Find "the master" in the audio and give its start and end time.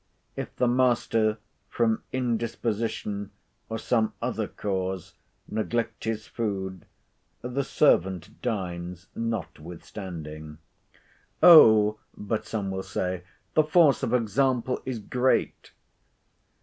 0.55-1.37